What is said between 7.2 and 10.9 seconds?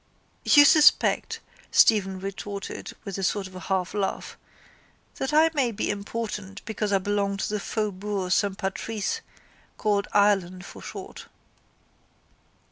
to the faubourg Saint Patrice called Ireland for